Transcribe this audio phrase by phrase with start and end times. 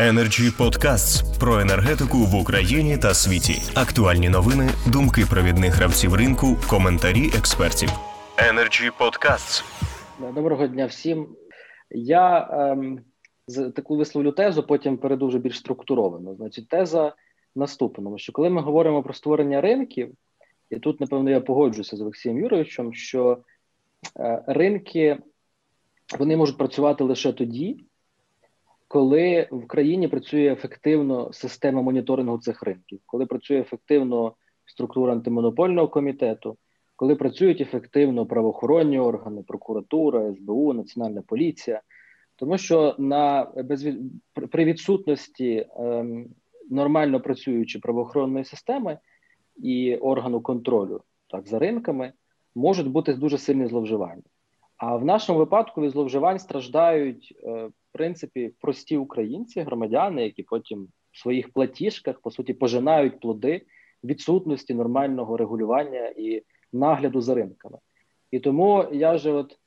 [0.00, 3.54] Energy Podcasts про енергетику в Україні та світі.
[3.74, 7.88] Актуальні новини, думки провідних гравців ринку, коментарі експертів.
[8.36, 9.64] Energy Podcasts.
[10.34, 11.28] Доброго дня всім.
[11.90, 13.00] Я ем,
[13.74, 16.34] таку висловлю тезу, потім перейду вже більш структуровано.
[16.34, 17.14] Значить, теза
[17.56, 20.14] наступному: що коли ми говоримо про створення ринків,
[20.70, 23.38] і тут, напевно, я погоджуюся з Олексієм Юровичем, що
[24.20, 25.18] е, ринки
[26.18, 27.84] вони можуть працювати лише тоді,
[28.90, 34.34] коли в країні працює ефективно система моніторингу цих ринків, коли працює ефективно
[34.66, 36.56] структура антимонопольного комітету,
[36.96, 41.82] коли працюють ефективно правоохоронні органи, прокуратура, СБУ, Національна поліція,
[42.36, 43.86] тому що на без
[44.50, 46.26] при відсутності ем,
[46.70, 48.98] нормально працюючої правоохоронної системи
[49.56, 52.12] і органу контролю так за ринками
[52.54, 54.22] можуть бути дуже сильні зловживання.
[54.80, 60.88] А в нашому випадку від зловживань страждають е, в принципі прості українці, громадяни, які потім
[61.12, 63.66] в своїх платіжках по суті пожинають плоди
[64.04, 66.42] відсутності нормального регулювання і
[66.72, 67.78] нагляду за ринками.
[68.30, 69.58] І тому я вже от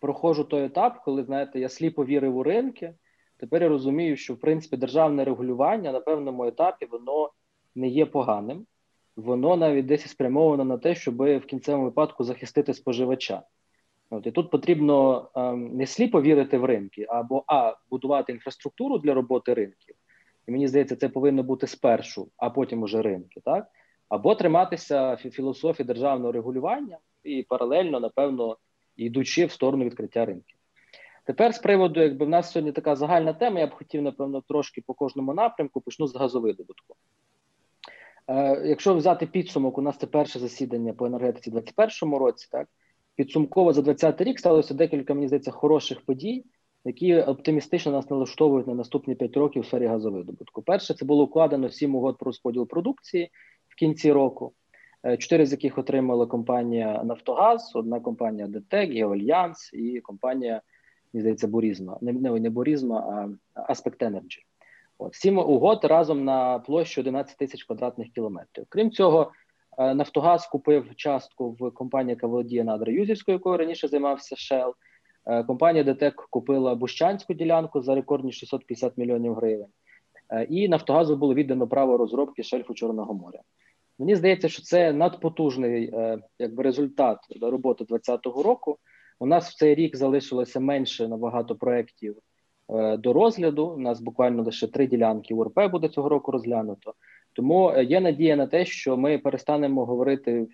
[0.00, 2.94] проходжу той етап, коли знаєте, я сліпо вірив у ринки.
[3.36, 7.30] Тепер я розумію, що в принципі державне регулювання на певному етапі воно
[7.74, 8.66] не є поганим,
[9.16, 13.42] воно навіть десь спрямовано на те, щоб в кінцевому випадку захистити споживача.
[14.10, 19.14] От і тут потрібно ем, не сліпо вірити в ринки, або а будувати інфраструктуру для
[19.14, 19.94] роботи ринків.
[20.46, 23.66] І мені здається, це повинно бути спершу, а потім уже ринки, так
[24.08, 28.56] або триматися філософії державного регулювання і паралельно, напевно,
[28.96, 30.56] йдучи в сторону відкриття ринків.
[31.24, 34.82] Тепер з приводу, якби в нас сьогодні така загальна тема, я б хотів, напевно, трошки
[34.86, 36.96] по кожному напрямку почну з газовидобутку.
[38.28, 42.68] Е, Якщо взяти підсумок, у нас це перше засідання по енергетиці у 2021 році, так
[43.18, 46.44] підсумково за 2020 рік сталося декілька, мені здається, хороших подій,
[46.84, 50.62] які оптимістично нас налаштовують на наступні 5 років в сфері газовидобутку.
[50.62, 53.30] Перше, це було укладено 7 угод про розподіл продукції
[53.68, 54.52] в кінці року,
[55.06, 60.62] е, чотири з яких отримала компанія Нафтогаз, одна компанія ДТЕК, Геоальянс і компанія,
[61.12, 61.98] мені здається, Бурізма.
[62.00, 64.42] Не, не, не Бурізма, а Аспект Енерджі.
[64.98, 68.66] От, Сім угод разом на площу 11 тисяч квадратних кілометрів.
[68.68, 69.32] Крім цього,
[69.78, 74.72] Нафтогаз купив частку в компанії, яка володіє Надра-Юзівською, якою раніше займався Shell.
[75.26, 79.70] Е, компанія ДТЕК купила Бущанську ділянку за рекордні 650 мільйонів гривень.
[80.30, 83.40] Е, і Нафтогазу було віддано право розробки шельфу Чорного моря.
[83.98, 85.92] Мені здається, що це надпотужний
[86.38, 88.78] якби результат роботи 2020 року.
[89.20, 92.16] У нас в цей рік залишилося менше набагато проєктів
[92.98, 93.66] до розгляду.
[93.66, 96.94] У нас буквально лише три ділянки УРП буде цього року розглянуто.
[97.32, 100.46] Тому е, є надія на те, що ми перестанемо говорити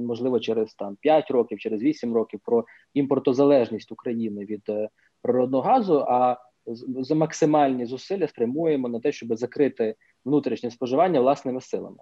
[0.00, 4.88] можливо через там 5 років, через 8 років про імпортозалежність України від е,
[5.22, 6.04] природного газу.
[6.08, 6.36] А
[7.00, 9.94] за максимальні зусилля спрямуємо на те, щоб закрити
[10.24, 11.98] внутрішнє споживання власними силами.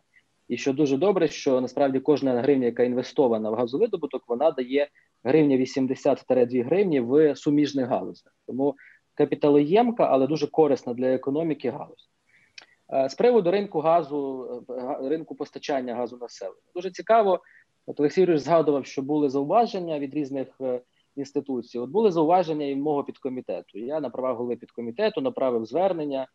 [0.48, 4.88] І що дуже добре, що насправді кожна гривня, яка інвестована в газовидобуток, вона дає
[5.24, 8.36] гривня 80-2 гривні в суміжних галузях.
[8.47, 8.74] Тому
[9.14, 12.12] капіталоємка, але дуже корисна для економіки галузь.
[12.92, 17.40] Е, з приводу ринку газу, е, ринку постачання газу населення дуже цікаво.
[17.86, 20.80] От Олексій Юрійович згадував, що були зауваження від різних е,
[21.16, 21.78] інституцій.
[21.78, 23.78] От були зауваження і мого підкомітету.
[23.78, 26.26] Я на правах голови підкомітету направив звернення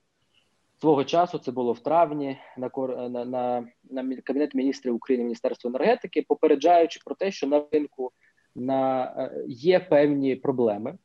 [0.80, 1.38] свого часу.
[1.38, 2.70] Це було в травні на
[3.10, 8.12] на, на, на кабінет міністрів України, Міністерство енергетики, попереджаючи про те, що на ринку
[8.56, 10.98] на є певні проблеми.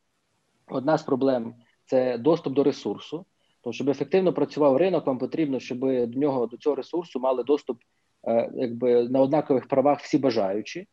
[0.72, 3.26] Одна з проблем це доступ до ресурсу.
[3.60, 5.78] Тому, щоб ефективно працював ринок, вам потрібно, щоб
[6.08, 7.78] до нього до цього ресурсу мали доступ
[8.28, 10.86] е, якби на однакових правах всі бажаючі.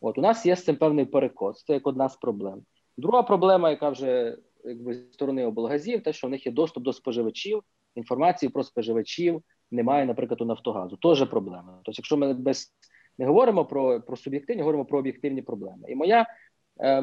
[0.00, 2.62] От у нас є з цим певний перекос, це як одна з проблем.
[2.96, 6.92] Друга проблема, яка вже якби з сторони облгазів, те, що в них є доступ до
[6.92, 7.62] споживачів,
[7.94, 10.96] інформації про споживачів немає, наприклад, у Нафтогазу.
[10.96, 11.80] Теж проблема.
[11.84, 12.72] Тобто, якщо ми без
[13.18, 15.88] не говоримо про про суб'єктивні, говоримо про об'єктивні проблеми.
[15.88, 16.26] І моя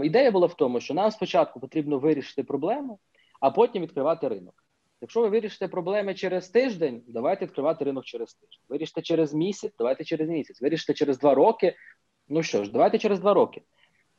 [0.04, 3.00] ідея була в тому, що нам спочатку потрібно вирішити проблему,
[3.40, 4.54] а потім відкривати ринок.
[5.02, 8.60] Якщо ви вирішите проблеми через тиждень, давайте відкривати ринок через тиждень.
[8.70, 10.62] Вирішите через місяць, давайте через місяць.
[10.62, 11.76] Вирішите через два роки.
[12.30, 13.62] Ну що ж, давайте через два роки.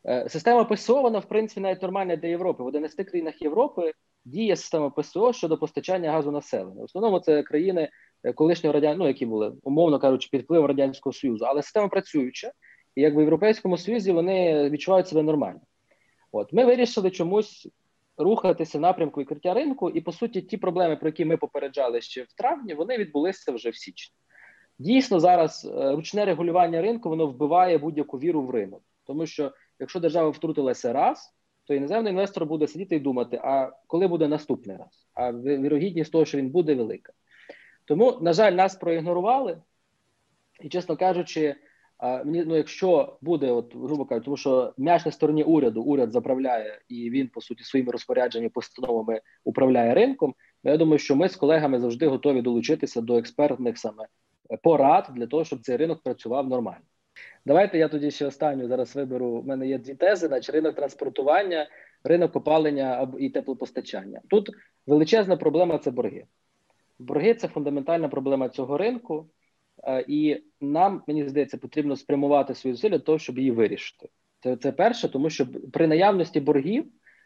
[0.09, 2.63] Е, система ПСО, вона в принципі навіть нормальна для Європи.
[2.63, 3.93] В 11 країнах Європи
[4.25, 6.81] діє система ПСО щодо постачання газу населення.
[6.81, 7.89] В основному це країни
[8.25, 8.99] е, колишнього радян...
[8.99, 12.53] ну, які були, умовно кажучи, під впливом радянського союзу, але система працююча,
[12.97, 15.61] як в Європейському Союзі вони відчувають себе нормально.
[16.33, 17.69] От ми вирішили чомусь
[18.17, 22.33] рухатися напрямку відкриття ринку, і по суті, ті проблеми, про які ми попереджали ще в
[22.33, 24.15] травні, вони відбулися вже в січні.
[24.79, 30.01] Дійсно, зараз е, ручне регулювання ринку воно вбиває будь-яку віру в ринок, тому що якщо
[30.01, 31.35] держава втрутилася раз,
[31.65, 35.09] то іноземний інвестор буде сидіти і думати, а коли буде наступний раз?
[35.15, 37.13] А вірогідність того, що він буде велика.
[37.85, 39.63] Тому, на жаль, нас проігнорували,
[40.61, 41.55] і, чесно кажучи,
[42.03, 46.81] мені ну, якщо буде, от грубо кажучи, тому що м'яч на стороні уряду, уряд заправляє
[46.89, 50.35] і він по суті своїми розпорядженнями постановами управляє ринком.
[50.65, 54.07] Я думаю, що ми з колегами завжди готові долучитися до експертних саме
[54.63, 56.85] порад для того, щоб цей ринок працював нормально.
[57.47, 59.27] Давайте я тоді ще останню зараз виберу.
[59.27, 61.69] У мене є дві тези: значить ринок транспортування,
[62.05, 64.21] ринок опалення і теплопостачання.
[64.29, 64.51] Тут
[64.87, 66.25] величезна проблема це борги.
[66.99, 69.42] Борги це фундаментальна проблема цього ринку, е,
[70.09, 74.09] і нам мені здається потрібно спрямувати свої зусилля для того, щоб її вирішити.
[74.43, 76.85] Це це перше, тому що при наявності боргів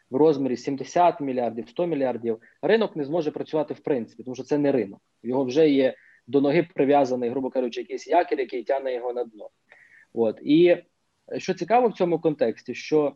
[0.09, 4.57] в розмірі 70 мільярдів, 100 мільярдів ринок не зможе працювати в принципі, тому що це
[4.57, 5.01] не ринок.
[5.23, 5.95] Його вже є
[6.27, 9.49] до ноги прив'язаний, грубо кажучи, якийсь якір, який тягне його на дно.
[10.13, 10.85] От і е,
[11.37, 13.15] що цікаво в цьому контексті, що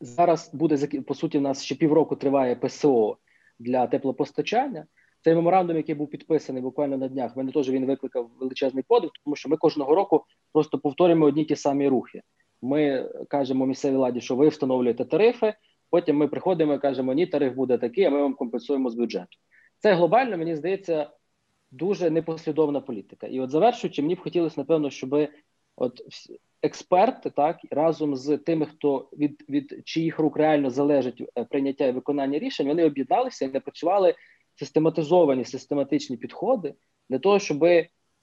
[0.00, 3.16] зараз буде по суті, у нас ще півроку триває ПСО
[3.58, 4.86] для теплопостачання.
[5.24, 9.36] Цей меморандум, який був підписаний буквально на днях, мене теж він викликав величезний подив, тому
[9.36, 12.22] що ми кожного року просто повторюємо одні ті самі рухи.
[12.62, 15.54] Ми кажемо місцевій владі, що ви встановлюєте тарифи.
[15.90, 19.38] Потім ми приходимо і кажемо, ні, тариф буде такий, а ми вам компенсуємо з бюджету.
[19.78, 21.10] Це глобально, мені здається,
[21.70, 23.26] дуже непослідовна політика.
[23.26, 25.28] І от завершуючи, мені б хотілося, напевно, щоб
[25.76, 26.00] от
[26.62, 31.92] експерти, так разом з тими, хто від від чиїх рук реально залежить е, прийняття і
[31.92, 34.14] виконання рішень, вони об'єдналися і не працювали
[34.54, 36.74] систематизовані систематичні підходи
[37.10, 37.64] для того, щоб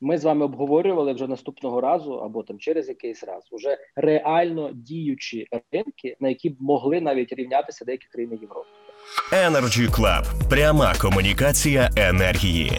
[0.02, 5.48] ми з вами обговорювали вже наступного разу або там через якийсь раз уже реально діючі
[5.72, 8.70] ринки, на які б могли навіть рівнятися деякі країни Європи.
[9.32, 10.50] Energy Club.
[10.50, 12.72] пряма комунікація енергії.